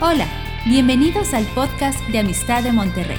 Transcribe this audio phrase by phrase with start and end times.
[0.00, 0.26] Hola,
[0.66, 3.16] bienvenidos al podcast de Amistad de Monterrey.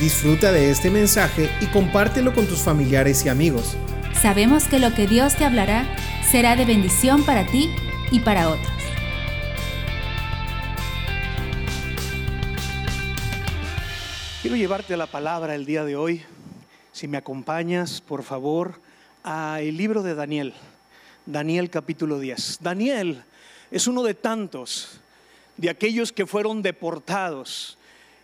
[0.00, 3.76] Disfruta de este mensaje y compártelo con tus familiares y amigos.
[4.14, 5.84] Sabemos que lo que Dios te hablará
[6.28, 7.70] será de bendición para ti
[8.10, 8.72] y para otros.
[14.40, 16.22] Quiero llevarte a la palabra el día de hoy.
[16.92, 18.80] Si me acompañas, por favor,
[19.22, 20.54] al libro de Daniel.
[21.26, 22.60] Daniel capítulo 10.
[22.62, 23.22] Daniel
[23.70, 25.02] es uno de tantos
[25.56, 27.78] de aquellos que fueron deportados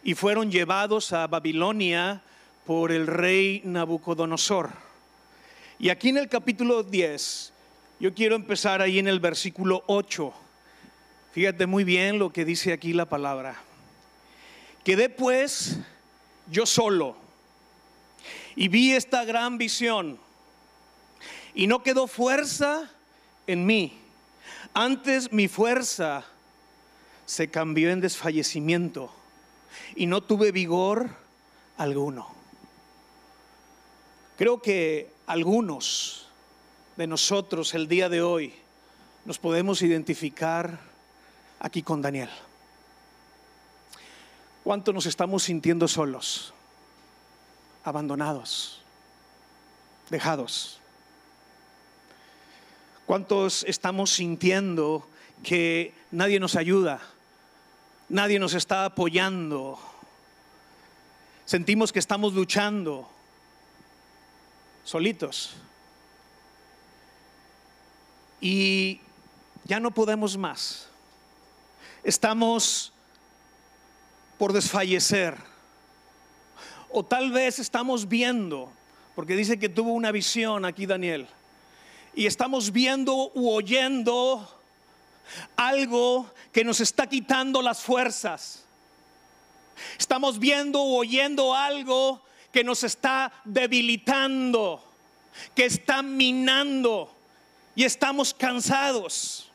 [0.05, 2.23] y fueron llevados a Babilonia
[2.67, 4.71] por el rey Nabucodonosor.
[5.79, 7.53] Y aquí en el capítulo 10,
[8.01, 10.33] yo quiero empezar ahí en el versículo 8.
[11.33, 13.57] Fíjate muy bien lo que dice aquí la palabra.
[14.85, 15.79] Quedé pues
[16.51, 17.17] yo solo
[18.55, 20.19] y vi esta gran visión
[21.55, 22.91] y no quedó fuerza
[23.47, 23.99] en mí.
[24.75, 26.25] Antes mi fuerza
[27.27, 29.13] se cambió en desfallecimiento
[29.95, 31.11] y no tuve vigor
[31.77, 32.29] alguno.
[34.37, 36.29] Creo que algunos
[36.97, 38.55] de nosotros el día de hoy
[39.25, 40.81] nos podemos identificar
[41.61, 42.31] aquí con Daniel.
[44.65, 46.53] ¿Cuánto nos estamos sintiendo solos,
[47.85, 48.81] abandonados,
[50.11, 50.81] dejados?
[53.07, 55.09] ¿Cuántos estamos sintiendo
[55.43, 57.01] que nadie nos ayuda?
[58.09, 59.79] Nadie nos está apoyando.
[61.45, 63.09] Sentimos que estamos luchando
[64.85, 65.55] solitos.
[68.41, 69.01] Y
[69.65, 70.89] ya no podemos más.
[72.05, 72.93] Estamos
[74.39, 75.37] por desfallecer.
[76.91, 78.71] O tal vez estamos viendo,
[79.15, 81.27] porque dice que tuvo una visión aquí Daniel,
[82.15, 84.62] y estamos viendo u oyendo
[85.57, 88.65] algo que nos está quitando las fuerzas.
[89.99, 94.85] Estamos viendo o oyendo algo que nos está debilitando,
[95.55, 97.15] que está minando
[97.75, 99.51] y estamos cansados.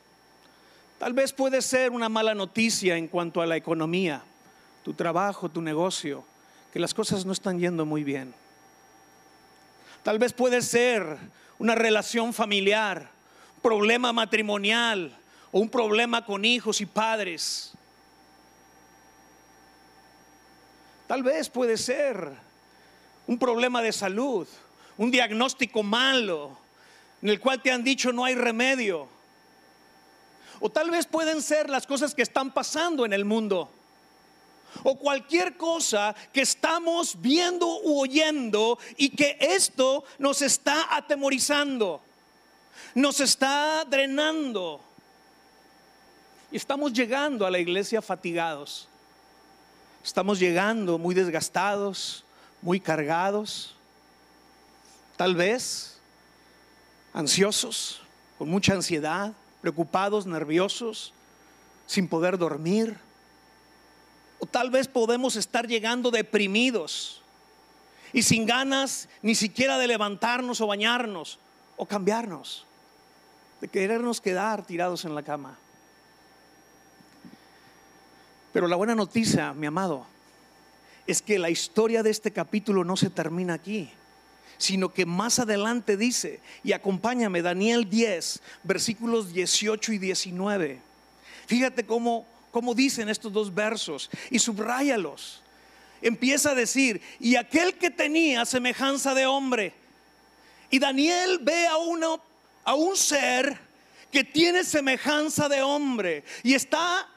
[0.97, 4.23] Tal vez puede ser una mala noticia en cuanto a la economía,
[4.83, 6.25] tu trabajo, tu negocio,
[6.73, 8.33] que las cosas no están yendo muy bien.
[10.01, 11.17] Tal vez puede ser
[11.59, 13.09] una relación familiar,
[13.61, 15.15] problema matrimonial,
[15.51, 17.73] o un problema con hijos y padres.
[21.07, 22.31] Tal vez puede ser
[23.27, 24.47] un problema de salud,
[24.97, 26.57] un diagnóstico malo
[27.21, 29.07] en el cual te han dicho no hay remedio.
[30.59, 33.69] O tal vez pueden ser las cosas que están pasando en el mundo.
[34.83, 42.01] O cualquier cosa que estamos viendo u oyendo y que esto nos está atemorizando,
[42.95, 44.81] nos está drenando.
[46.51, 48.87] Y estamos llegando a la iglesia fatigados.
[50.03, 52.23] Estamos llegando muy desgastados,
[52.61, 53.75] muy cargados,
[55.17, 55.99] tal vez
[57.13, 58.01] ansiosos,
[58.37, 61.11] con mucha ansiedad, preocupados, nerviosos,
[61.85, 62.97] sin poder dormir.
[64.39, 67.21] O tal vez podemos estar llegando deprimidos
[68.13, 71.39] y sin ganas ni siquiera de levantarnos o bañarnos
[71.75, 72.65] o cambiarnos,
[73.59, 75.57] de querernos quedar tirados en la cama.
[78.57, 80.07] Pero la buena noticia, mi amado,
[81.05, 83.87] es que la historia de este capítulo no se termina aquí,
[84.57, 90.81] sino que más adelante dice, y acompáñame, Daniel 10, versículos 18 y 19.
[91.45, 95.43] Fíjate cómo, cómo dicen estos dos versos y subráyalos.
[96.01, 99.71] Empieza a decir, y aquel que tenía semejanza de hombre,
[100.71, 102.23] y Daniel ve a, uno,
[102.63, 103.55] a un ser
[104.11, 107.07] que tiene semejanza de hombre y está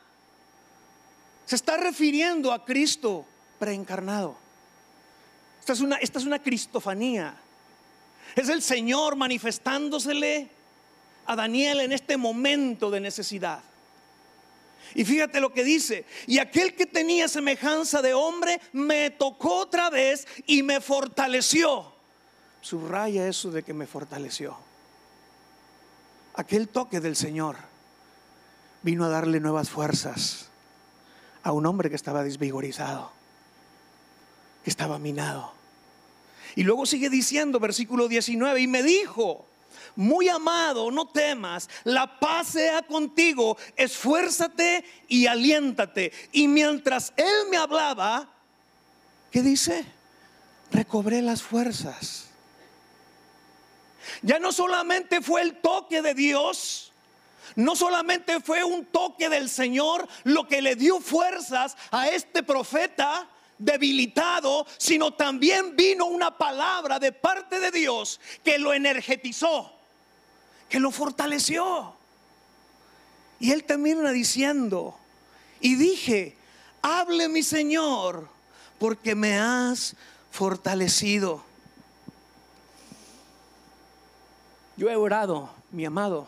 [1.51, 3.27] se está refiriendo a Cristo
[3.59, 4.37] preencarnado.
[5.59, 7.35] Esta es una, esta es una cristofanía.
[8.37, 10.49] Es el Señor manifestándosele
[11.27, 13.65] a Daniel en este momento de necesidad.
[14.95, 19.91] Y fíjate lo que dice, y aquel que tenía semejanza de hombre me tocó otra
[19.91, 21.93] vez y me fortaleció.
[22.61, 24.57] Subraya eso de que me fortaleció.
[26.35, 27.57] Aquel toque del Señor
[28.83, 30.50] vino a darle nuevas fuerzas
[31.43, 33.11] a un hombre que estaba desvigorizado,
[34.65, 35.53] que estaba minado.
[36.57, 39.47] Y luego sigue diciendo, versículo 19, y me dijo,
[39.97, 46.13] muy amado, no temas, la paz sea contigo, esfuérzate y aliéntate.
[46.33, 48.29] Y mientras él me hablaba,
[49.31, 49.85] ¿qué dice?
[50.73, 52.27] Recobré las fuerzas.
[54.23, 56.90] Ya no solamente fue el toque de Dios,
[57.57, 63.29] no solamente fue un toque del Señor lo que le dio fuerzas a este profeta
[63.59, 69.73] debilitado, sino también vino una palabra de parte de Dios que lo energetizó,
[70.69, 71.95] que lo fortaleció.
[73.39, 74.97] Y él termina diciendo,
[75.61, 76.37] y dije,
[76.83, 78.29] hable mi Señor,
[78.79, 79.95] porque me has
[80.31, 81.43] fortalecido.
[84.77, 86.27] Yo he orado, mi amado,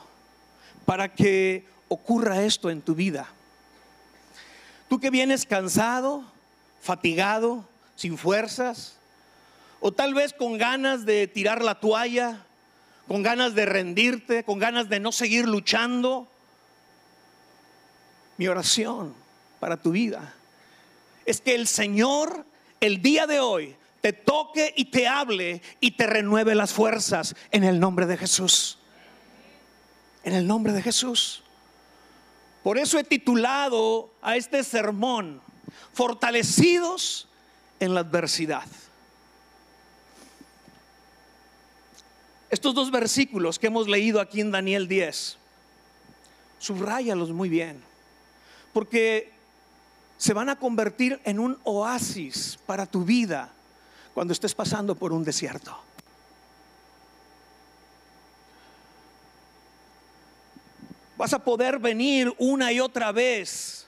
[0.84, 3.28] para que ocurra esto en tu vida.
[4.88, 6.24] Tú que vienes cansado,
[6.80, 7.64] fatigado,
[7.96, 8.96] sin fuerzas,
[9.80, 12.44] o tal vez con ganas de tirar la toalla,
[13.08, 16.28] con ganas de rendirte, con ganas de no seguir luchando.
[18.36, 19.14] Mi oración
[19.60, 20.34] para tu vida
[21.24, 22.44] es que el Señor
[22.80, 27.62] el día de hoy te toque y te hable y te renueve las fuerzas en
[27.62, 28.78] el nombre de Jesús.
[30.24, 31.42] En el nombre de Jesús.
[32.62, 35.40] Por eso he titulado a este sermón,
[35.92, 37.28] Fortalecidos
[37.80, 38.66] en la adversidad.
[42.50, 45.38] Estos dos versículos que hemos leído aquí en Daniel 10,
[46.58, 47.82] subrayalos muy bien,
[48.72, 49.32] porque
[50.18, 53.50] se van a convertir en un oasis para tu vida
[54.14, 55.76] cuando estés pasando por un desierto.
[61.16, 63.86] Vas a poder venir una y otra vez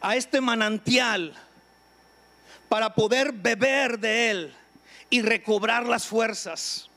[0.00, 1.34] a este manantial
[2.68, 4.54] para poder beber de él
[5.10, 6.88] y recobrar las fuerzas.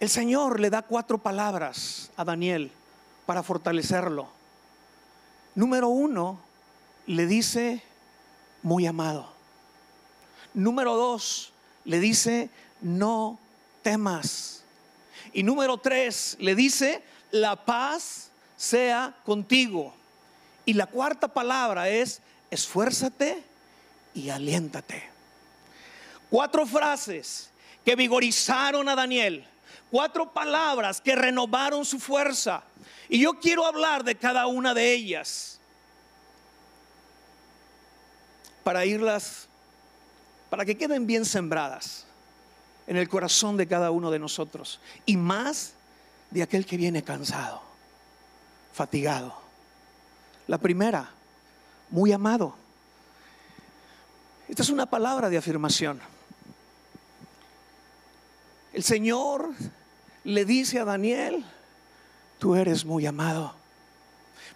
[0.00, 2.70] El Señor le da cuatro palabras a Daniel
[3.26, 4.28] para fortalecerlo.
[5.56, 6.38] Número uno,
[7.06, 7.82] le dice,
[8.62, 9.28] muy amado.
[10.54, 11.52] Número dos,
[11.84, 12.48] le dice,
[12.80, 13.40] no
[13.82, 14.62] temas.
[15.32, 19.94] Y número tres, le dice, la paz sea contigo.
[20.64, 22.20] Y la cuarta palabra es,
[22.50, 23.42] esfuérzate
[24.14, 25.08] y aliéntate.
[26.30, 27.50] Cuatro frases
[27.84, 29.46] que vigorizaron a Daniel.
[29.90, 32.62] Cuatro palabras que renovaron su fuerza.
[33.08, 35.58] Y yo quiero hablar de cada una de ellas.
[38.68, 39.48] para irlas,
[40.50, 42.04] para que queden bien sembradas
[42.88, 44.80] en el corazón de cada uno de nosotros.
[45.04, 45.74] Y más
[46.30, 47.62] de aquel que viene cansado,
[48.72, 49.36] fatigado.
[50.46, 51.10] La primera,
[51.90, 52.56] muy amado.
[54.48, 56.00] Esta es una palabra de afirmación.
[58.72, 59.50] El Señor
[60.24, 61.44] le dice a Daniel,
[62.38, 63.54] tú eres muy amado.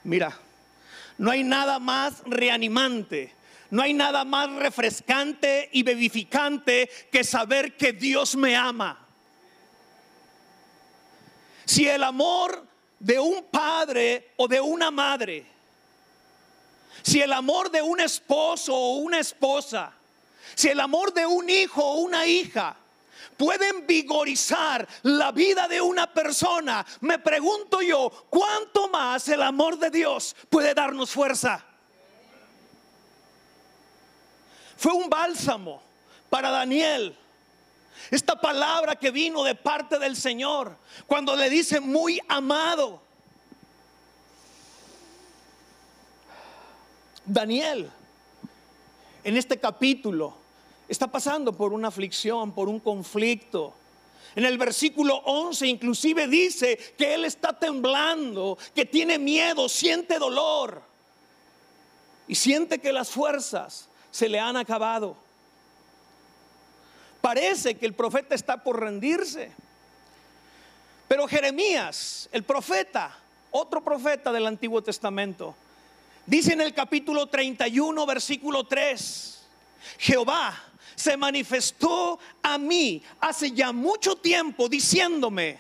[0.04, 0.38] Mira,
[1.18, 3.34] no hay nada más reanimante
[3.72, 8.98] no hay nada más refrescante y vivificante que saber que Dios me ama.
[11.64, 12.66] Si el amor
[12.98, 15.46] de un padre o de una madre,
[17.02, 19.90] si el amor de un esposo o una esposa,
[20.54, 22.76] si el amor de un hijo o una hija
[23.38, 29.88] pueden vigorizar la vida de una persona, me pregunto yo, ¿cuánto más el amor de
[29.88, 31.71] Dios puede darnos fuerza?
[34.82, 35.80] Fue un bálsamo
[36.28, 37.16] para Daniel.
[38.10, 40.76] Esta palabra que vino de parte del Señor,
[41.06, 43.00] cuando le dice muy amado.
[47.24, 47.88] Daniel,
[49.22, 50.34] en este capítulo,
[50.88, 53.72] está pasando por una aflicción, por un conflicto.
[54.34, 60.82] En el versículo 11 inclusive dice que él está temblando, que tiene miedo, siente dolor
[62.26, 65.16] y siente que las fuerzas se le han acabado.
[67.20, 69.50] Parece que el profeta está por rendirse.
[71.08, 73.16] Pero Jeremías, el profeta,
[73.50, 75.54] otro profeta del Antiguo Testamento,
[76.26, 79.42] dice en el capítulo 31, versículo 3,
[79.98, 80.62] Jehová
[80.94, 85.58] se manifestó a mí hace ya mucho tiempo diciéndome,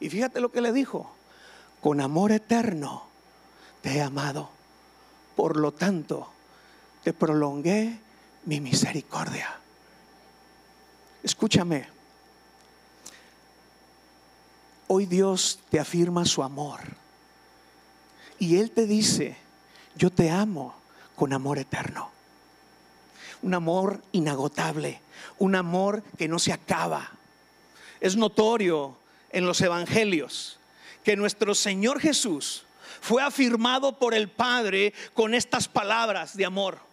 [0.00, 1.14] y fíjate lo que le dijo,
[1.80, 3.04] con amor eterno
[3.82, 4.50] te he amado,
[5.36, 6.30] por lo tanto,
[7.12, 7.98] prolongué
[8.44, 9.58] mi misericordia.
[11.22, 11.86] Escúchame.
[14.86, 16.80] Hoy Dios te afirma su amor.
[18.38, 19.36] Y Él te dice,
[19.96, 20.74] yo te amo
[21.16, 22.10] con amor eterno.
[23.42, 25.00] Un amor inagotable,
[25.38, 27.10] un amor que no se acaba.
[28.00, 28.96] Es notorio
[29.30, 30.58] en los evangelios
[31.04, 32.64] que nuestro Señor Jesús
[33.00, 36.87] fue afirmado por el Padre con estas palabras de amor.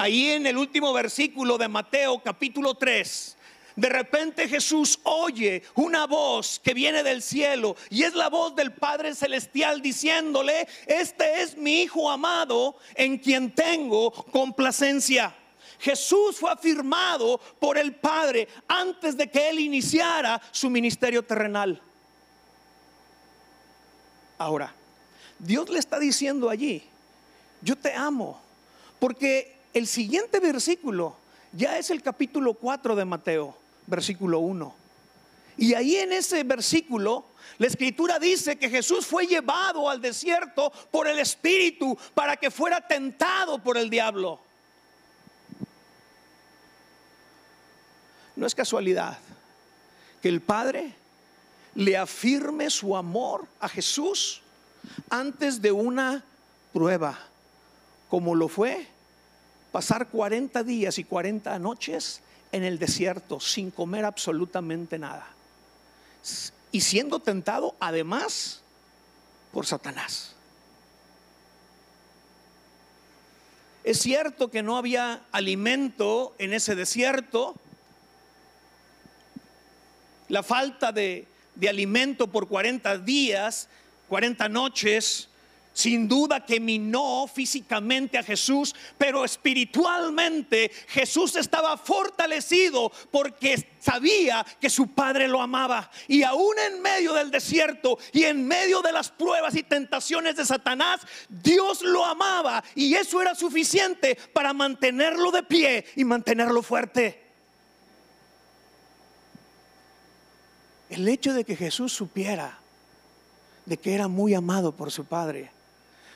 [0.00, 3.36] Ahí en el último versículo de Mateo capítulo 3
[3.74, 8.72] de repente Jesús oye una voz que viene del cielo y es la voz del
[8.72, 15.34] Padre Celestial diciéndole, este es mi Hijo amado en quien tengo complacencia.
[15.80, 21.82] Jesús fue afirmado por el Padre antes de que Él iniciara su ministerio terrenal.
[24.38, 24.72] Ahora,
[25.40, 26.84] Dios le está diciendo allí,
[27.62, 28.40] yo te amo,
[29.00, 31.16] porque el siguiente versículo
[31.52, 33.56] ya es el capítulo 4 de Mateo,
[33.86, 34.74] versículo 1.
[35.56, 37.24] Y ahí en ese versículo,
[37.58, 42.86] la escritura dice que Jesús fue llevado al desierto por el Espíritu para que fuera
[42.86, 44.38] tentado por el diablo.
[48.36, 49.18] No es casualidad
[50.22, 50.94] que el Padre
[51.74, 54.42] le afirme su amor a Jesús
[55.10, 56.24] antes de una
[56.72, 57.18] prueba,
[58.08, 58.86] como lo fue
[59.72, 62.20] pasar 40 días y 40 noches
[62.52, 65.26] en el desierto sin comer absolutamente nada.
[66.72, 68.62] Y siendo tentado además
[69.52, 70.34] por Satanás.
[73.84, 77.54] Es cierto que no había alimento en ese desierto.
[80.28, 83.68] La falta de, de alimento por 40 días,
[84.08, 85.28] 40 noches,
[85.78, 94.70] sin duda que minó físicamente a Jesús, pero espiritualmente Jesús estaba fortalecido porque sabía que
[94.70, 95.88] su Padre lo amaba.
[96.08, 100.44] Y aún en medio del desierto y en medio de las pruebas y tentaciones de
[100.44, 107.22] Satanás, Dios lo amaba y eso era suficiente para mantenerlo de pie y mantenerlo fuerte.
[110.90, 112.58] El hecho de que Jesús supiera
[113.64, 115.52] de que era muy amado por su Padre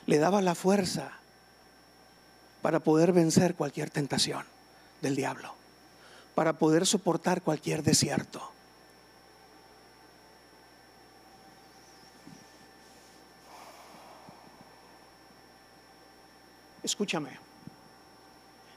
[0.05, 1.11] le daba la fuerza
[2.61, 4.45] para poder vencer cualquier tentación
[5.01, 5.53] del diablo,
[6.35, 8.51] para poder soportar cualquier desierto.
[16.83, 17.39] Escúchame,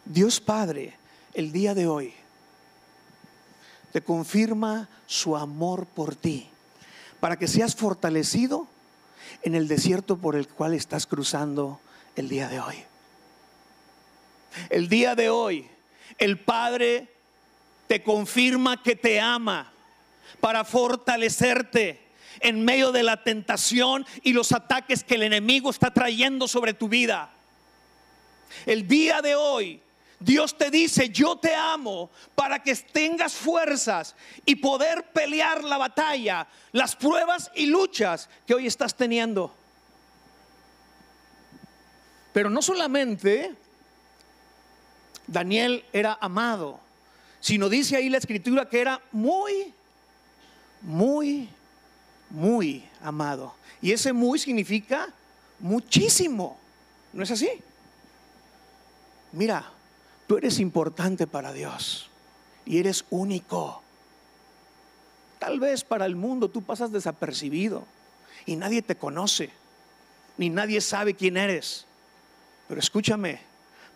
[0.05, 0.95] Dios Padre
[1.35, 2.15] el día de hoy
[3.93, 6.49] te confirma su amor por ti,
[7.19, 8.69] para que seas fortalecido
[9.43, 11.81] en el desierto por el cual estás cruzando
[12.17, 12.77] el día de hoy.
[14.71, 15.67] El día de hoy,
[16.19, 17.09] el Padre
[17.87, 19.73] te confirma que te ama
[20.41, 22.01] para fortalecerte
[22.41, 26.89] en medio de la tentación y los ataques que el enemigo está trayendo sobre tu
[26.89, 27.31] vida.
[28.65, 29.81] El día de hoy,
[30.19, 34.15] Dios te dice, yo te amo para que tengas fuerzas
[34.47, 39.55] y poder pelear la batalla, las pruebas y luchas que hoy estás teniendo.
[42.33, 43.55] Pero no solamente
[45.27, 46.81] Daniel era amado,
[47.41, 49.75] sino dice ahí la escritura que era muy,
[50.81, 51.49] muy,
[52.31, 53.55] muy amado.
[53.83, 55.13] Y ese muy significa
[55.59, 56.59] muchísimo.
[57.13, 57.51] ¿No es así?
[59.33, 59.71] Mira,
[60.27, 62.11] Tú eres importante para Dios
[62.65, 63.83] y eres único.
[65.39, 67.85] Tal vez para el mundo tú pasas desapercibido
[68.45, 69.51] y nadie te conoce,
[70.37, 71.87] ni nadie sabe quién eres.
[72.69, 73.41] Pero escúchame,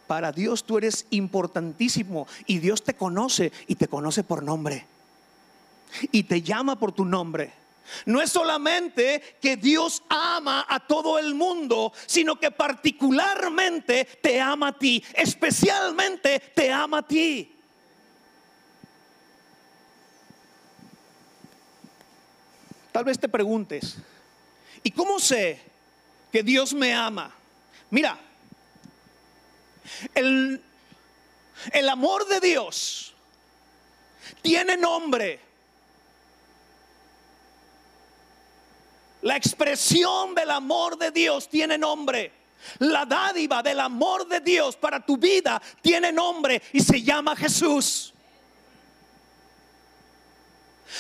[0.06, 4.86] para Dios tú eres importantísimo y Dios te conoce y te conoce por nombre.
[6.12, 7.52] Y te llama por tu nombre.
[8.06, 14.68] No es solamente que Dios ama a todo el mundo, sino que particularmente te ama
[14.68, 17.56] a ti, especialmente te ama a ti.
[22.92, 23.96] Tal vez te preguntes,
[24.82, 25.60] ¿y cómo sé
[26.32, 27.32] que Dios me ama?
[27.90, 28.18] Mira,
[30.14, 30.60] el,
[31.72, 33.14] el amor de Dios
[34.42, 35.49] tiene nombre.
[39.22, 42.32] La expresión del amor de Dios tiene nombre.
[42.78, 48.12] La dádiva del amor de Dios para tu vida tiene nombre y se llama Jesús.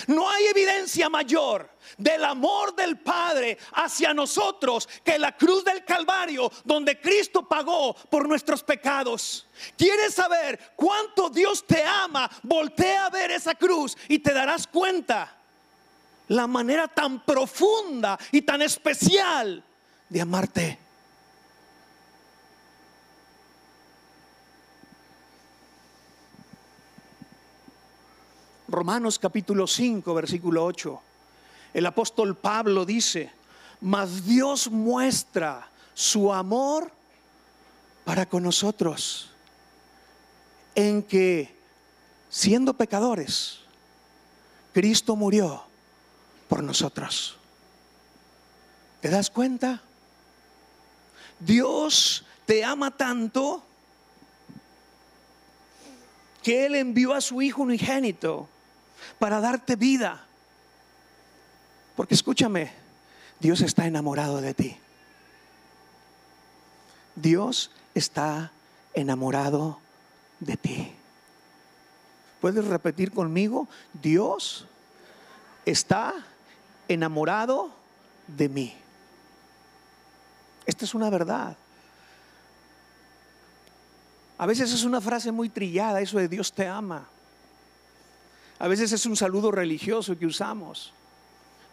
[0.06, 6.50] No hay evidencia mayor del amor del Padre hacia nosotros que la cruz del Calvario
[6.64, 9.48] donde Cristo pagó por nuestros pecados.
[9.76, 12.30] ¿Quieres saber cuánto Dios te ama?
[12.42, 15.39] Voltea a ver esa cruz y te darás cuenta
[16.30, 19.64] la manera tan profunda y tan especial
[20.08, 20.78] de amarte.
[28.68, 31.02] Romanos capítulo 5, versículo 8.
[31.74, 33.32] El apóstol Pablo dice,
[33.80, 36.92] mas Dios muestra su amor
[38.04, 39.30] para con nosotros
[40.76, 41.52] en que,
[42.28, 43.58] siendo pecadores,
[44.72, 45.69] Cristo murió
[46.50, 47.38] por nosotros.
[49.00, 49.80] ¿Te das cuenta?
[51.38, 53.62] Dios te ama tanto
[56.42, 58.48] que Él envió a su Hijo unigénito
[59.20, 60.26] para darte vida.
[61.94, 62.72] Porque escúchame,
[63.38, 64.76] Dios está enamorado de ti.
[67.14, 68.50] Dios está
[68.92, 69.78] enamorado
[70.40, 70.92] de ti.
[72.40, 73.68] ¿Puedes repetir conmigo?
[73.92, 74.66] Dios
[75.64, 76.26] está
[76.92, 77.70] enamorado
[78.26, 78.74] de mí.
[80.66, 81.56] Esta es una verdad.
[84.38, 87.06] A veces es una frase muy trillada, eso de Dios te ama.
[88.58, 90.92] A veces es un saludo religioso que usamos.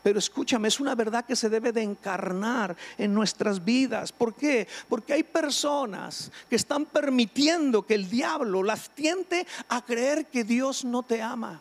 [0.03, 4.11] Pero escúchame, es una verdad que se debe de encarnar en nuestras vidas.
[4.11, 4.67] ¿Por qué?
[4.87, 10.85] Porque hay personas que están permitiendo que el diablo las tiente a creer que Dios
[10.85, 11.59] no te ama.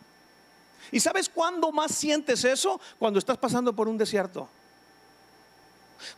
[0.93, 2.81] ¿Y sabes cuándo más sientes eso?
[2.99, 4.49] Cuando estás pasando por un desierto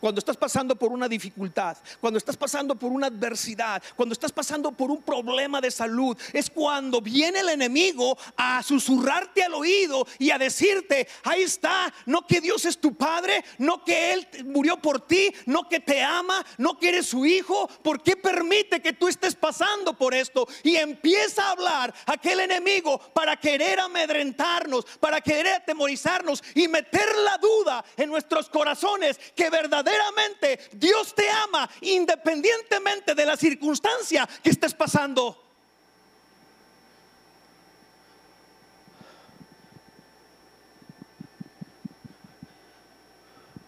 [0.00, 4.72] cuando estás pasando por una dificultad, cuando estás pasando por una adversidad, cuando estás pasando
[4.72, 10.30] por un problema de salud, es cuando viene el enemigo a susurrarte al oído y
[10.30, 15.06] a decirte, ahí está, no que Dios es tu Padre, no que Él murió por
[15.06, 19.08] ti, no que te ama, no que eres su hijo, ¿por qué permite que tú
[19.08, 20.46] estés pasando por esto?
[20.62, 27.38] Y empieza a hablar aquel enemigo para querer amedrentarnos, para querer atemorizarnos y meter la
[27.38, 34.50] duda en nuestros corazones que verdaderamente verdaderamente Dios te ama independientemente de la circunstancia que
[34.50, 35.44] estés pasando.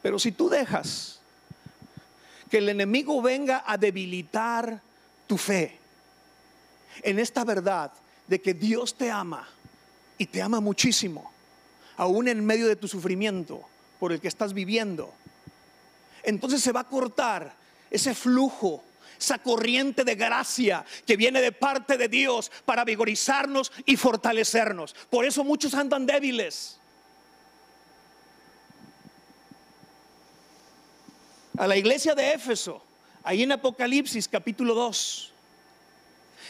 [0.03, 1.21] Pero si tú dejas
[2.51, 4.81] que el enemigo venga a debilitar
[5.27, 5.79] tu fe
[7.03, 7.93] en esta verdad
[8.27, 9.47] de que Dios te ama
[10.17, 11.31] y te ama muchísimo,
[11.97, 13.63] aún en medio de tu sufrimiento
[13.99, 15.13] por el que estás viviendo,
[16.31, 17.53] entonces se va a cortar
[17.91, 18.83] ese flujo,
[19.19, 24.95] esa corriente de gracia que viene de parte de Dios para vigorizarnos y fortalecernos.
[25.11, 26.79] Por eso muchos andan débiles.
[31.59, 32.83] A la iglesia de Éfeso,
[33.23, 35.33] ahí en Apocalipsis capítulo 2,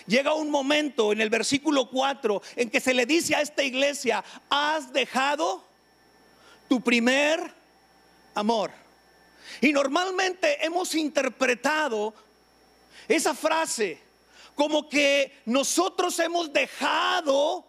[0.07, 4.23] llega un momento en el versículo 4 en que se le dice a esta iglesia,
[4.49, 5.64] has dejado
[6.69, 7.53] tu primer
[8.35, 8.80] amor.
[9.61, 12.15] Y normalmente hemos interpretado
[13.09, 13.99] esa frase
[14.55, 17.65] como que nosotros hemos dejado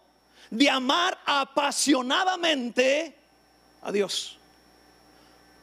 [0.50, 3.16] de amar apasionadamente
[3.80, 4.38] a Dios.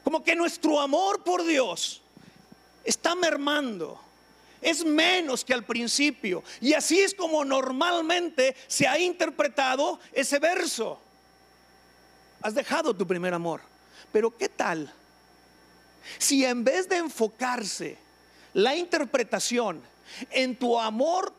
[0.04, 2.02] Como que nuestro amor por Dios
[2.84, 4.02] está mermando.
[4.62, 6.44] Es menos que al principio.
[6.60, 11.00] Y así es como normalmente se ha interpretado ese verso.
[12.42, 13.62] Has dejado tu primer amor.
[14.12, 14.92] Pero ¿qué tal
[16.18, 17.98] si en vez de enfocarse
[18.54, 19.82] la interpretación
[20.32, 21.34] en tu amor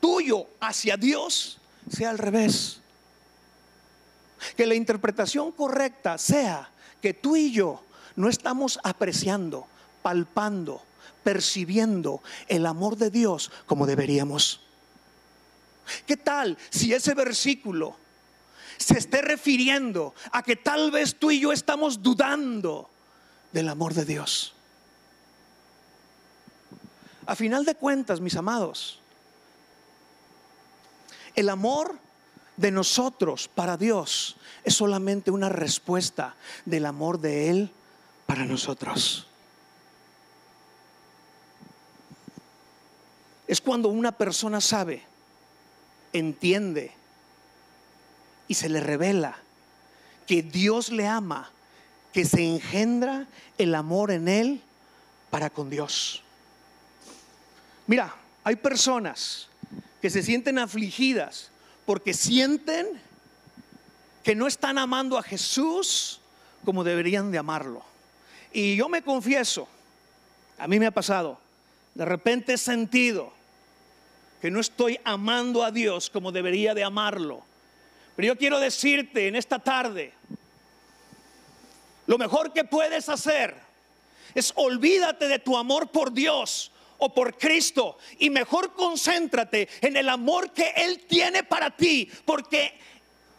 [0.00, 1.58] tuyo hacia Dios,
[1.90, 2.80] sea al revés.
[4.56, 6.70] Que la interpretación correcta sea
[7.02, 7.82] que tú y yo
[8.16, 9.66] no estamos apreciando,
[10.02, 10.82] palpando,
[11.22, 14.60] percibiendo el amor de Dios como deberíamos.
[16.06, 17.96] ¿Qué tal si ese versículo
[18.78, 22.88] se esté refiriendo a que tal vez tú y yo estamos dudando
[23.52, 24.54] del amor de Dios.
[27.26, 29.00] A final de cuentas, mis amados,
[31.34, 31.96] el amor
[32.56, 36.34] de nosotros para Dios es solamente una respuesta
[36.64, 37.70] del amor de Él
[38.26, 39.26] para nosotros.
[43.46, 45.02] Es cuando una persona sabe,
[46.12, 46.92] entiende
[48.46, 49.36] y se le revela
[50.26, 51.50] que Dios le ama
[52.12, 53.26] que se engendra
[53.58, 54.60] el amor en él
[55.30, 56.22] para con Dios.
[57.86, 59.48] Mira, hay personas
[60.00, 61.50] que se sienten afligidas
[61.86, 62.86] porque sienten
[64.22, 66.20] que no están amando a Jesús
[66.64, 67.82] como deberían de amarlo.
[68.52, 69.68] Y yo me confieso,
[70.58, 71.38] a mí me ha pasado,
[71.94, 73.32] de repente he sentido
[74.40, 77.42] que no estoy amando a Dios como debería de amarlo.
[78.16, 80.12] Pero yo quiero decirte en esta tarde,
[82.10, 83.54] lo mejor que puedes hacer
[84.34, 90.08] es olvídate de tu amor por Dios o por Cristo y mejor concéntrate en el
[90.08, 92.76] amor que Él tiene para ti, porque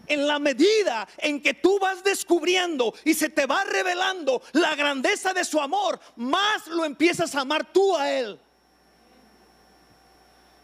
[0.07, 5.34] en la medida en que tú vas descubriendo y se te va revelando la grandeza
[5.34, 8.39] de su amor, más lo empiezas a amar tú a Él.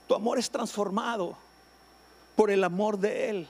[0.08, 1.38] Tu amor es transformado
[2.38, 3.48] por el amor de Él.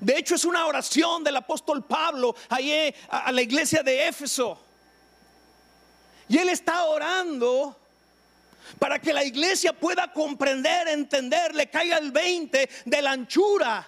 [0.00, 4.58] De hecho, es una oración del apóstol Pablo ahí a la iglesia de Éfeso.
[6.28, 7.76] Y él está orando
[8.78, 13.86] para que la iglesia pueda comprender, entender, le caiga el 20 de la anchura,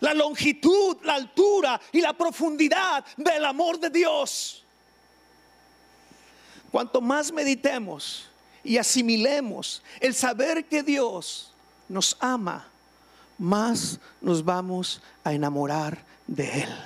[0.00, 4.64] la longitud, la altura y la profundidad del amor de Dios.
[6.70, 8.26] Cuanto más meditemos
[8.62, 11.52] y asimilemos el saber que Dios
[11.88, 12.68] nos ama,
[13.38, 16.76] más nos vamos a enamorar de Él.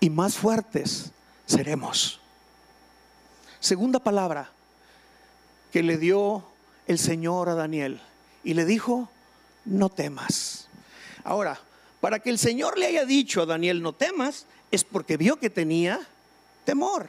[0.00, 1.12] Y más fuertes
[1.46, 2.20] seremos.
[3.60, 4.50] Segunda palabra
[5.72, 6.44] que le dio
[6.86, 8.00] el Señor a Daniel.
[8.44, 9.08] Y le dijo,
[9.64, 10.68] no temas.
[11.24, 11.60] Ahora,
[12.00, 15.50] para que el Señor le haya dicho a Daniel, no temas, es porque vio que
[15.50, 16.00] tenía
[16.64, 17.08] temor.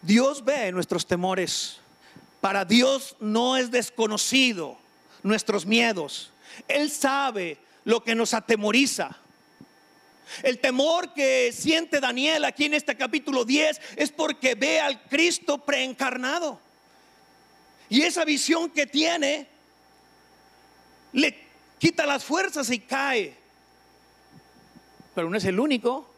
[0.00, 1.78] Dios ve nuestros temores.
[2.40, 4.76] Para Dios no es desconocido
[5.22, 6.32] nuestros miedos.
[6.68, 9.16] Él sabe lo que nos atemoriza.
[10.42, 15.58] El temor que siente Daniel aquí en este capítulo 10 es porque ve al Cristo
[15.58, 16.58] preencarnado.
[17.88, 19.46] Y esa visión que tiene
[21.12, 21.38] le
[21.78, 23.36] quita las fuerzas y cae.
[25.14, 26.08] Pero no es el único.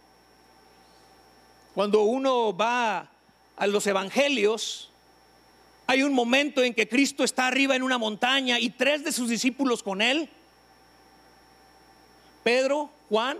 [1.75, 3.09] Cuando uno va
[3.57, 4.91] a los evangelios,
[5.87, 9.29] hay un momento en que Cristo está arriba en una montaña y tres de sus
[9.29, 10.29] discípulos con él,
[12.43, 13.39] Pedro, Juan,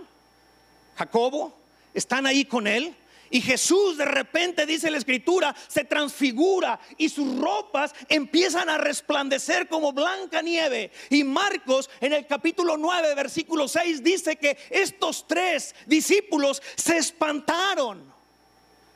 [0.95, 1.55] Jacobo,
[1.93, 2.95] están ahí con él.
[3.31, 9.67] Y Jesús de repente, dice la escritura, se transfigura y sus ropas empiezan a resplandecer
[9.67, 10.91] como blanca nieve.
[11.09, 18.03] Y Marcos en el capítulo 9, versículo 6 dice que estos tres discípulos se espantaron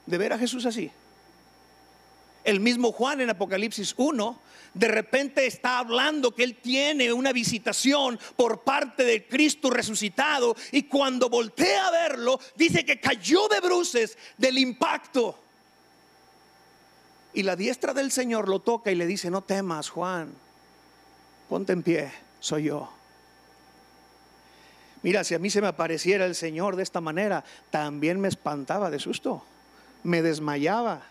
[0.06, 0.92] de ver a Jesús así.
[2.50, 4.40] El mismo Juan en Apocalipsis 1
[4.74, 10.84] de repente está hablando que él tiene una visitación por parte de Cristo resucitado y
[10.84, 15.38] cuando voltea a verlo dice que cayó de bruces del impacto.
[17.36, 20.34] Y la diestra del Señor lo toca y le dice, no temas Juan,
[21.50, 22.92] ponte en pie, soy yo.
[25.04, 28.90] Mira, si a mí se me apareciera el Señor de esta manera, también me espantaba
[28.90, 29.44] de susto,
[30.02, 31.09] me desmayaba.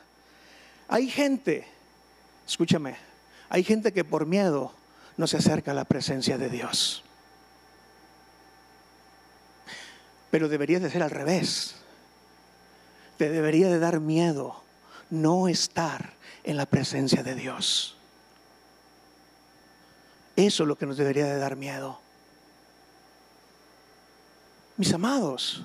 [0.88, 1.66] Hay gente,
[2.46, 2.96] escúchame,
[3.50, 4.72] hay gente que por miedo
[5.16, 7.04] no se acerca a la presencia de Dios.
[10.30, 11.76] Pero debería de ser al revés.
[13.16, 14.62] Te debería de dar miedo
[15.10, 16.12] no estar
[16.44, 17.96] en la presencia de Dios.
[20.36, 21.98] Eso es lo que nos debería de dar miedo.
[24.76, 25.64] Mis amados,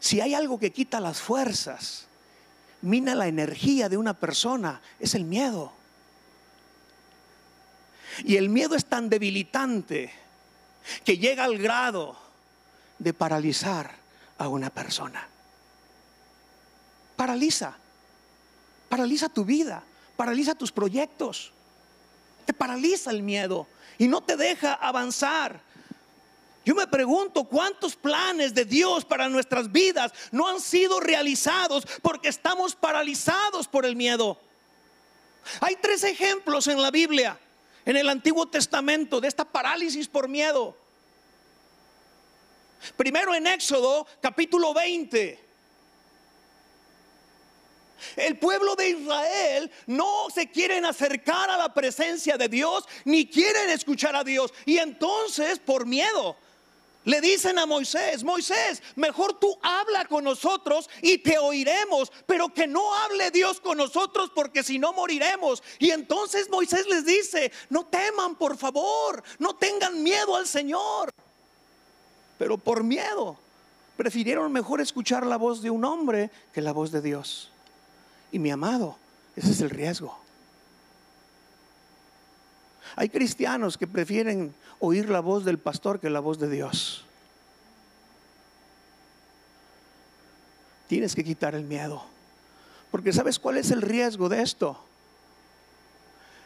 [0.00, 2.06] si hay algo que quita las fuerzas,
[2.82, 5.72] mina la energía de una persona, es el miedo.
[8.24, 10.12] Y el miedo es tan debilitante
[11.04, 12.16] que llega al grado
[12.98, 13.94] de paralizar
[14.38, 15.26] a una persona.
[17.16, 17.76] Paraliza,
[18.88, 19.82] paraliza tu vida,
[20.16, 21.52] paraliza tus proyectos.
[22.44, 23.66] Te paraliza el miedo
[23.98, 25.60] y no te deja avanzar.
[26.66, 32.28] Yo me pregunto cuántos planes de Dios para nuestras vidas no han sido realizados porque
[32.28, 34.36] estamos paralizados por el miedo.
[35.60, 37.38] Hay tres ejemplos en la Biblia
[37.84, 40.76] en el Antiguo Testamento de esta parálisis por miedo.
[42.96, 45.38] Primero en Éxodo capítulo 20.
[48.16, 53.70] El pueblo de Israel no se quieren acercar a la presencia de Dios ni quieren
[53.70, 54.52] escuchar a Dios.
[54.64, 56.36] Y entonces por miedo
[57.06, 62.66] le dicen a Moisés, Moisés, mejor tú habla con nosotros y te oiremos, pero que
[62.66, 65.62] no hable Dios con nosotros porque si no moriremos.
[65.78, 71.10] Y entonces Moisés les dice, no teman por favor, no tengan miedo al Señor.
[72.38, 73.38] Pero por miedo
[73.96, 77.52] prefirieron mejor escuchar la voz de un hombre que la voz de Dios.
[78.32, 78.98] Y mi amado,
[79.36, 80.25] ese es el riesgo.
[82.96, 87.04] Hay cristianos que prefieren oír la voz del pastor que la voz de Dios.
[90.88, 92.02] Tienes que quitar el miedo.
[92.90, 94.80] Porque ¿sabes cuál es el riesgo de esto?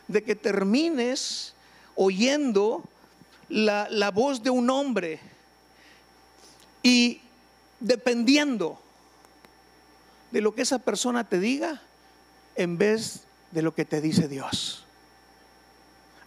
[0.09, 1.55] De que termines
[1.95, 2.83] oyendo
[3.49, 5.21] la, la voz de un hombre
[6.83, 7.21] y
[7.79, 8.81] dependiendo
[10.33, 11.81] de lo que esa persona te diga
[12.57, 13.21] en vez
[13.53, 14.85] de lo que te dice Dios.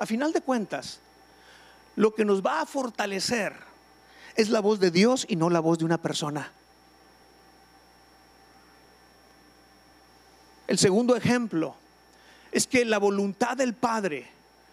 [0.04, 1.00] A final de cuentas,
[1.96, 3.56] lo que nos va a fortalecer
[4.36, 6.52] es la voz de Dios y no la voz de una persona.
[10.68, 11.78] El segundo ejemplo
[12.52, 14.28] es que la voluntad del Padre,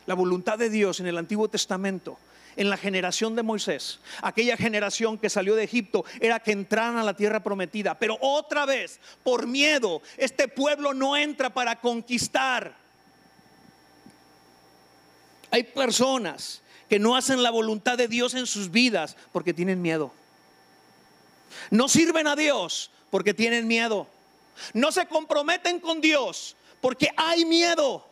[0.07, 2.19] la voluntad de Dios en el Antiguo Testamento,
[2.57, 7.05] en la generación de Moisés, aquella generación que salió de Egipto, era que entraran a
[7.05, 7.97] la tierra prometida.
[7.97, 12.80] Pero otra vez, por miedo, este pueblo no entra para conquistar.
[15.51, 20.13] Hay personas que no hacen la voluntad de Dios en sus vidas porque tienen miedo.
[21.71, 24.07] No sirven a Dios porque tienen miedo.
[24.75, 28.07] No se comprometen con Dios porque hay miedo.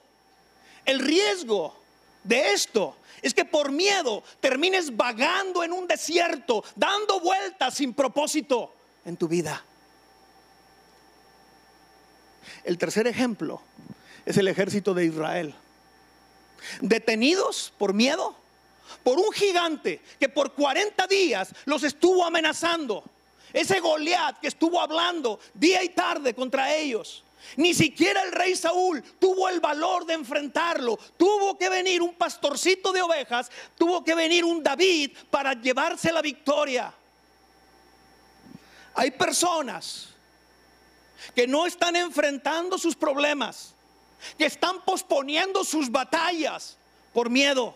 [0.84, 1.76] El riesgo
[2.24, 8.74] de esto es que por miedo termines vagando en un desierto, dando vueltas sin propósito
[9.04, 9.64] en tu vida.
[12.64, 13.60] El tercer ejemplo
[14.24, 15.54] es el ejército de Israel.
[16.80, 18.34] Detenidos por miedo,
[19.02, 23.04] por un gigante que por 40 días los estuvo amenazando.
[23.52, 27.24] Ese Goliat que estuvo hablando día y tarde contra ellos.
[27.56, 30.98] Ni siquiera el rey Saúl tuvo el valor de enfrentarlo.
[31.16, 36.20] Tuvo que venir un pastorcito de ovejas, tuvo que venir un David para llevarse la
[36.20, 36.92] victoria.
[38.94, 40.08] Hay personas
[41.34, 43.74] que no están enfrentando sus problemas,
[44.36, 46.76] que están posponiendo sus batallas
[47.12, 47.74] por miedo.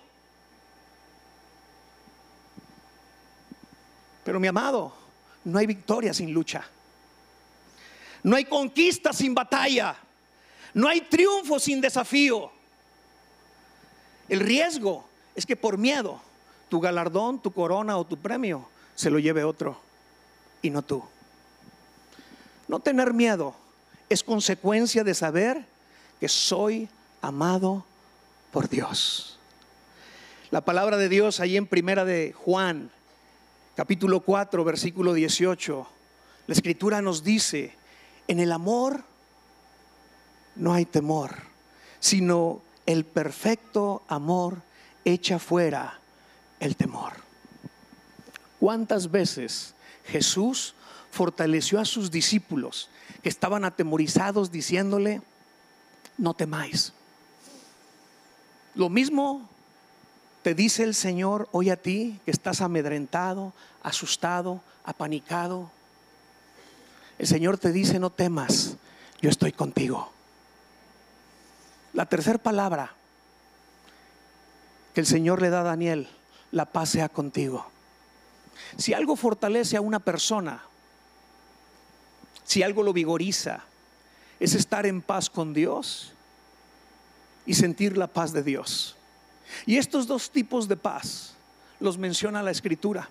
[4.25, 4.93] Pero mi amado,
[5.45, 6.65] no hay victoria sin lucha.
[8.23, 9.97] No hay conquista sin batalla.
[10.75, 12.51] No hay triunfo sin desafío.
[14.29, 16.21] El riesgo es que por miedo
[16.69, 19.79] tu galardón, tu corona o tu premio se lo lleve otro
[20.63, 21.03] y no tú.
[22.69, 23.55] No tener miedo
[24.09, 25.67] es consecuencia de saber
[26.23, 26.89] que soy
[27.21, 27.85] amado
[28.53, 29.41] por Dios.
[30.53, 32.93] La palabra de Dios ahí en primera de Juan,
[33.75, 35.85] capítulo 4, versículo 18,
[36.47, 37.75] la escritura nos dice,
[38.29, 39.03] en el amor
[40.55, 41.35] no hay temor,
[41.99, 44.63] sino el perfecto amor
[45.05, 45.99] echa fuera
[46.61, 47.15] el temor.
[48.61, 50.77] ¿Cuántas veces Jesús
[51.11, 52.91] fortaleció a sus discípulos
[53.25, 55.21] que estaban atemorizados diciéndole,
[56.19, 56.93] no temáis?
[58.75, 59.49] Lo mismo
[60.43, 65.71] te dice el Señor hoy a ti que estás amedrentado, asustado, apanicado,
[67.19, 68.77] el Señor te dice, no temas,
[69.21, 70.11] yo estoy contigo.
[71.93, 72.95] La tercera palabra
[74.95, 76.09] que el Señor le da a Daniel,
[76.51, 77.67] la paz sea contigo.
[78.77, 80.63] Si algo fortalece a una persona,
[82.45, 83.63] si algo lo vigoriza,
[84.45, 86.13] es estar en paz con Dios
[87.47, 88.97] y sentir la paz de Dios.
[89.67, 91.35] Y estos dos tipos de paz
[91.81, 93.09] los menciona la Escritura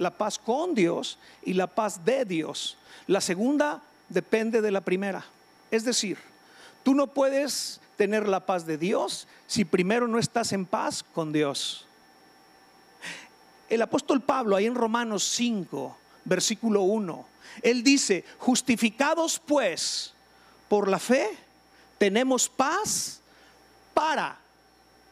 [0.00, 2.76] la paz con Dios y la paz de Dios.
[3.06, 5.24] La segunda depende de la primera.
[5.70, 6.18] Es decir,
[6.82, 11.32] tú no puedes tener la paz de Dios si primero no estás en paz con
[11.32, 11.86] Dios.
[13.68, 17.26] El apóstol Pablo, ahí en Romanos 5, versículo 1,
[17.62, 20.12] él dice, justificados pues
[20.68, 21.28] por la fe,
[21.98, 23.20] tenemos paz
[23.94, 24.38] para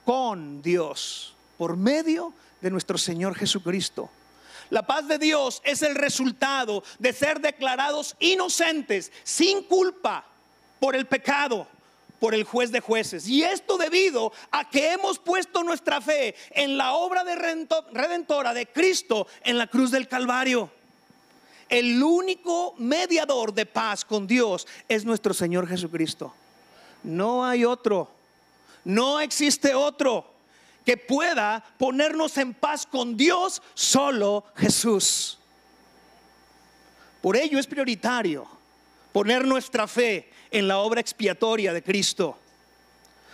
[0.05, 4.09] con Dios por medio de nuestro Señor Jesucristo.
[4.71, 10.25] La paz de Dios es el resultado de ser declarados inocentes, sin culpa,
[10.79, 11.67] por el pecado,
[12.21, 13.29] por el juez de jueces.
[13.29, 17.35] Y esto debido a que hemos puesto nuestra fe en la obra de
[17.93, 20.71] redentora de Cristo en la cruz del Calvario.
[21.69, 26.33] El único mediador de paz con Dios es nuestro Señor Jesucristo.
[27.03, 28.11] No hay otro.
[28.85, 30.25] No existe otro
[30.85, 35.39] que pueda ponernos en paz con Dios, solo Jesús.
[37.21, 38.49] Por ello es prioritario
[39.13, 42.39] poner nuestra fe en la obra expiatoria de Cristo.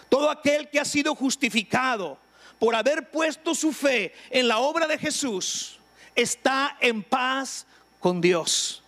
[0.08, 2.18] Todo aquel que ha sido justificado
[2.58, 5.78] por haber puesto su fe en la obra de Jesús
[6.14, 7.66] está en paz
[8.04, 8.82] con Dios.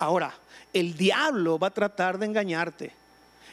[0.00, 0.34] Ahora,
[0.72, 2.92] el diablo va a tratar de engañarte.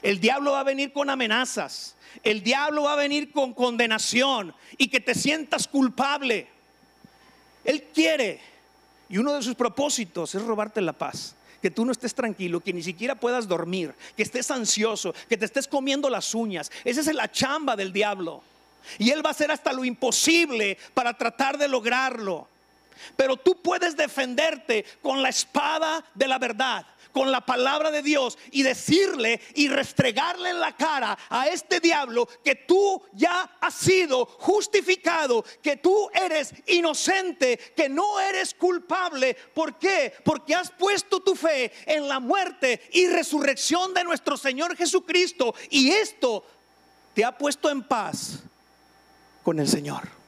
[0.02, 4.88] El diablo va a venir con amenazas el diablo va a venir con condenación y
[4.88, 6.48] que te sientas culpable.
[7.64, 8.40] Él quiere,
[9.10, 11.36] y uno de sus propósitos es robarte la paz.
[11.62, 15.46] Que tú no estés tranquilo, que ni siquiera puedas dormir, que estés ansioso, que te
[15.46, 16.70] estés comiendo las uñas.
[16.84, 18.44] Esa es la chamba del diablo.
[19.00, 22.50] Y él va a hacer hasta lo imposible para tratar de lograrlo.
[23.16, 28.38] Pero tú puedes defenderte con la espada de la verdad con la palabra de Dios
[28.52, 34.26] y decirle y restregarle en la cara a este diablo que tú ya has sido
[34.26, 39.36] justificado, que tú eres inocente, que no eres culpable.
[39.54, 40.14] ¿Por qué?
[40.26, 45.92] Porque has puesto tu fe en la muerte y resurrección de nuestro Señor Jesucristo y
[45.92, 46.44] esto
[47.14, 48.40] te ha puesto en paz
[49.44, 50.23] con el Señor.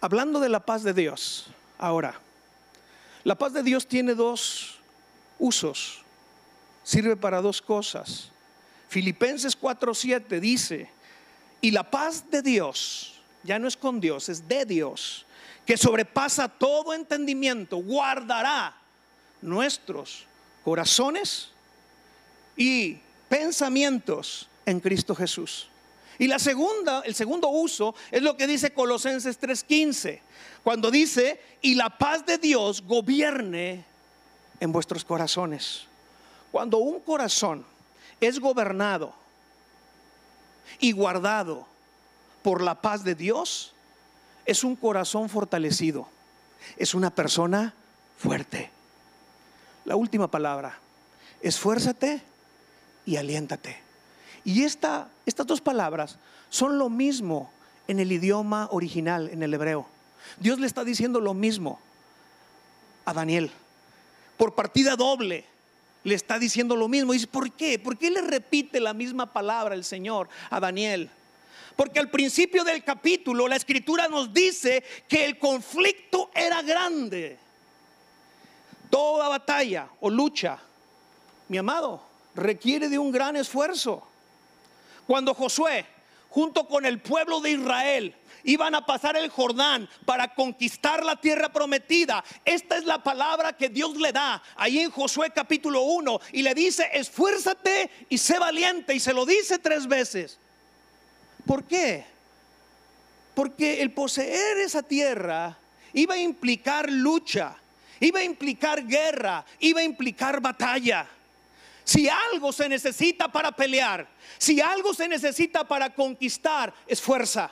[0.00, 2.20] Hablando de la paz de Dios, ahora,
[3.24, 4.78] la paz de Dios tiene dos
[5.38, 6.02] usos,
[6.84, 8.30] sirve para dos cosas.
[8.88, 10.90] Filipenses 4:7 dice,
[11.60, 15.26] y la paz de Dios, ya no es con Dios, es de Dios,
[15.66, 18.76] que sobrepasa todo entendimiento, guardará
[19.42, 20.24] nuestros
[20.64, 21.50] corazones
[22.56, 25.68] y pensamientos en Cristo Jesús.
[26.18, 30.20] Y la segunda, el segundo uso es lo que dice Colosenses 3:15,
[30.64, 33.84] cuando dice, "Y la paz de Dios gobierne
[34.58, 35.84] en vuestros corazones."
[36.50, 37.64] Cuando un corazón
[38.20, 39.14] es gobernado
[40.80, 41.66] y guardado
[42.42, 43.72] por la paz de Dios,
[44.44, 46.08] es un corazón fortalecido,
[46.76, 47.74] es una persona
[48.16, 48.70] fuerte.
[49.84, 50.78] La última palabra,
[51.42, 52.22] esfuérzate
[53.06, 53.87] y aliéntate.
[54.48, 56.16] Y esta, estas dos palabras
[56.48, 57.52] son lo mismo
[57.86, 59.86] en el idioma original, en el hebreo.
[60.40, 61.78] Dios le está diciendo lo mismo
[63.04, 63.50] a Daniel.
[64.38, 65.44] Por partida doble
[66.02, 67.12] le está diciendo lo mismo.
[67.12, 67.78] Y dice, ¿por qué?
[67.78, 71.10] ¿Por qué le repite la misma palabra el Señor a Daniel?
[71.76, 77.36] Porque al principio del capítulo la escritura nos dice que el conflicto era grande.
[78.88, 80.58] Toda batalla o lucha,
[81.48, 82.00] mi amado,
[82.34, 84.07] requiere de un gran esfuerzo.
[85.08, 85.86] Cuando Josué,
[86.28, 91.50] junto con el pueblo de Israel, iban a pasar el Jordán para conquistar la tierra
[91.50, 92.22] prometida.
[92.44, 96.52] Esta es la palabra que Dios le da ahí en Josué capítulo 1 y le
[96.52, 100.38] dice, esfuérzate y sé valiente y se lo dice tres veces.
[101.46, 102.04] ¿Por qué?
[103.34, 105.56] Porque el poseer esa tierra
[105.94, 107.56] iba a implicar lucha,
[107.98, 111.08] iba a implicar guerra, iba a implicar batalla.
[111.88, 117.50] Si algo se necesita para pelear, si algo se necesita para conquistar, es fuerza.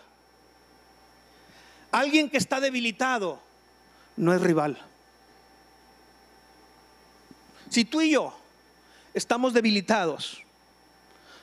[1.90, 3.40] Alguien que está debilitado
[4.14, 4.76] no es rival.
[7.70, 8.38] Si tú y yo
[9.14, 10.42] estamos debilitados,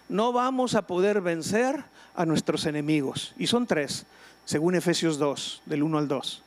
[0.07, 3.33] no vamos a poder vencer a nuestros enemigos.
[3.39, 4.05] Y son tres,
[4.45, 6.43] según Efesios 2, del 1 al 2.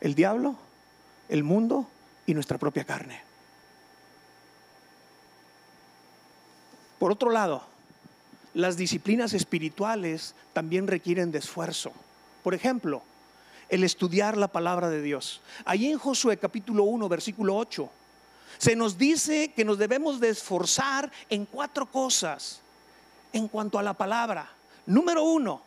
[0.00, 0.56] El diablo,
[1.28, 1.86] el mundo
[2.24, 3.33] y nuestra propia carne.
[6.98, 7.62] Por otro lado,
[8.54, 11.92] las disciplinas espirituales también requieren de esfuerzo.
[12.42, 13.02] Por ejemplo,
[13.68, 15.40] el estudiar la palabra de Dios.
[15.64, 17.90] Allí en Josué capítulo 1, versículo 8,
[18.58, 22.60] se nos dice que nos debemos de esforzar en cuatro cosas
[23.32, 24.48] en cuanto a la palabra.
[24.86, 25.60] Número uno,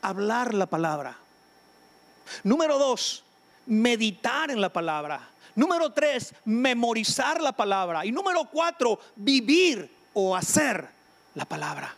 [0.00, 1.16] hablar la palabra.
[2.42, 3.22] Número dos,
[3.66, 5.28] meditar en la palabra.
[5.54, 8.04] Número tres, memorizar la palabra.
[8.04, 10.88] Y número cuatro, vivir o hacer
[11.34, 11.94] la palabra.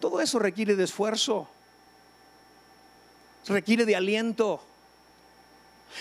[0.00, 1.48] Todo eso requiere de esfuerzo,
[3.46, 4.62] requiere de aliento.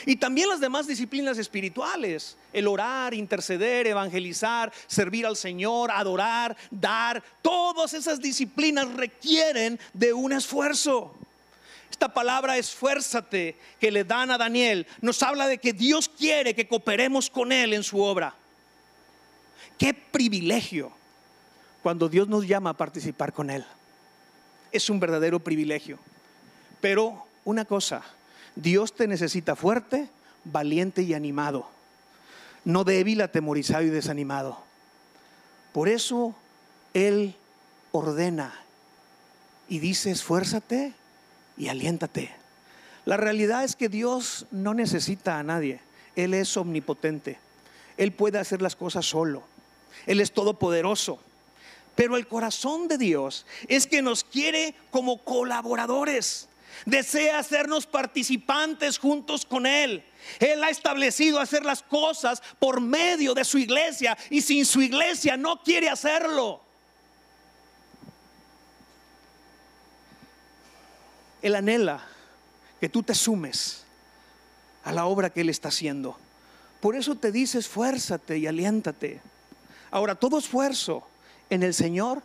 [0.05, 7.23] Y también las demás disciplinas espirituales, el orar, interceder, evangelizar, servir al Señor, adorar, dar,
[7.41, 11.15] todas esas disciplinas requieren de un esfuerzo.
[11.89, 16.67] Esta palabra esfuérzate que le dan a Daniel nos habla de que Dios quiere que
[16.67, 18.35] cooperemos con Él en su obra.
[19.77, 20.91] Qué privilegio
[21.85, 23.63] cuando Dios nos llama a participar con Él.
[24.71, 25.99] Es un verdadero privilegio.
[26.81, 28.01] Pero una cosa,
[28.55, 30.09] Dios te necesita fuerte,
[30.45, 31.69] valiente y animado,
[32.63, 34.57] no débil, atemorizado y desanimado.
[35.73, 36.33] Por eso
[36.95, 37.35] Él
[37.91, 38.59] ordena
[39.69, 40.91] y dice, esfuérzate
[41.55, 42.33] y aliéntate.
[43.05, 45.81] La realidad es que Dios no necesita a nadie.
[46.15, 47.37] Él es omnipotente.
[47.95, 49.43] Él puede hacer las cosas solo.
[50.07, 51.19] Él es todopoderoso.
[51.95, 56.49] Pero el corazón de Dios es que nos quiere como colaboradores
[56.85, 60.03] desea hacernos participantes juntos con Él.
[60.39, 65.37] Él ha establecido hacer las cosas por medio de su iglesia y sin su iglesia
[65.37, 66.61] no quiere hacerlo.
[71.41, 72.03] Él anhela
[72.79, 73.83] que tú te sumes
[74.83, 76.17] a la obra que Él está haciendo.
[76.81, 79.21] Por eso te dice esfuérzate y aliéntate.
[79.91, 81.07] Ahora, todo esfuerzo
[81.49, 82.21] en el Señor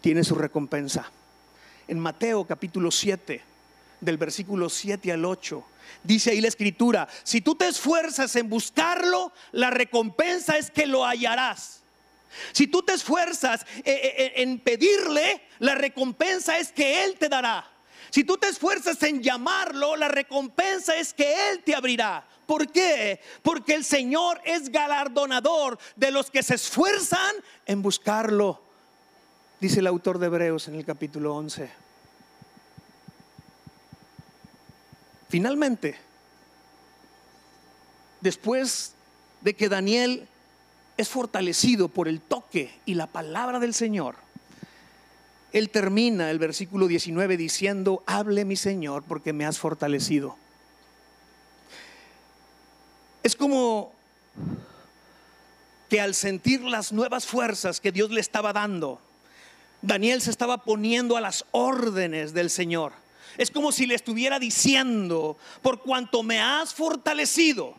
[0.00, 1.10] tiene su recompensa.
[1.88, 3.42] En Mateo capítulo 7,
[4.00, 5.64] del versículo 7 al 8.
[6.02, 11.04] Dice ahí la escritura, si tú te esfuerzas en buscarlo, la recompensa es que lo
[11.04, 11.80] hallarás.
[12.52, 17.28] Si tú te esfuerzas eh, eh, eh, en pedirle, la recompensa es que Él te
[17.28, 17.68] dará.
[18.10, 22.26] Si tú te esfuerzas en llamarlo, la recompensa es que Él te abrirá.
[22.50, 23.20] ¿Por qué?
[23.44, 28.60] Porque el Señor es galardonador de los que se esfuerzan en buscarlo.
[29.60, 31.70] Dice el autor de Hebreos en el capítulo 11.
[35.28, 35.96] Finalmente,
[38.20, 38.94] después
[39.42, 40.26] de que Daniel
[40.96, 44.16] es fortalecido por el toque y la palabra del Señor,
[45.52, 50.36] él termina el versículo 19 diciendo, hable mi Señor porque me has fortalecido.
[53.22, 53.92] Es como
[55.88, 59.00] que al sentir las nuevas fuerzas que Dios le estaba dando,
[59.82, 62.92] Daniel se estaba poniendo a las órdenes del Señor.
[63.38, 67.74] Es como si le estuviera diciendo, por cuanto me has fortalecido,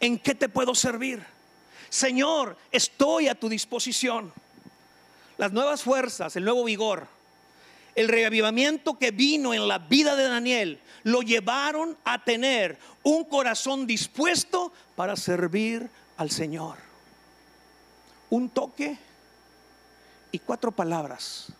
[0.00, 1.22] ¿en qué te puedo servir?
[1.88, 4.32] Señor, estoy a tu disposición.
[5.36, 7.08] Las nuevas fuerzas, el nuevo vigor,
[7.94, 13.86] el reavivamiento que vino en la vida de Daniel, lo llevaron a tener un corazón
[13.86, 16.78] dispuesto para servir al Señor.
[18.30, 18.98] Un toque
[20.32, 21.52] y cuatro palabras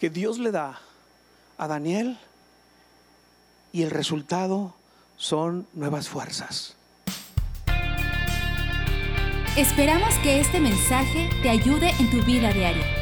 [0.00, 0.80] que Dios le da
[1.58, 2.18] a Daniel
[3.72, 4.74] y el resultado
[5.16, 6.76] son nuevas fuerzas.
[9.56, 13.01] Esperamos que este mensaje te ayude en tu vida diaria.